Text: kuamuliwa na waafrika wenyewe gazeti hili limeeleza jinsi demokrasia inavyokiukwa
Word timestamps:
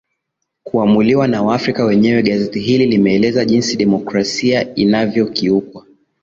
kuamuliwa 0.63 1.27
na 1.27 1.43
waafrika 1.43 1.85
wenyewe 1.85 2.23
gazeti 2.23 2.59
hili 2.59 2.85
limeeleza 2.85 3.45
jinsi 3.45 3.75
demokrasia 3.77 4.75
inavyokiukwa 4.75 5.85